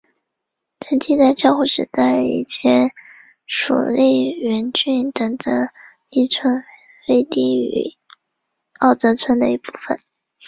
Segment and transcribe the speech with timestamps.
[0.79, 2.89] 此地在江户时代以前
[3.45, 5.53] 属荏原郡等等
[6.09, 6.63] 力村
[7.05, 7.93] 飞地与
[8.79, 9.99] 奥泽村一部分。